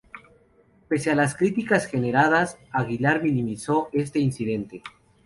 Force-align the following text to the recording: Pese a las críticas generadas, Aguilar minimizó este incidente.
Pese 0.87 1.11
a 1.11 1.15
las 1.15 1.35
críticas 1.35 1.85
generadas, 1.85 2.57
Aguilar 2.71 3.21
minimizó 3.21 3.89
este 3.93 4.17
incidente. 4.17 4.81